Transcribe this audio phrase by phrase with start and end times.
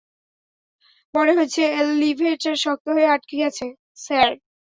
[1.13, 3.65] মনে হচ্ছে এলিভেটর শক্ত হয়ে আটকে গেছে,
[3.97, 4.29] স্যার।